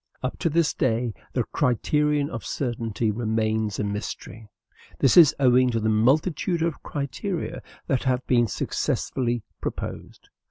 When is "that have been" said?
7.85-8.47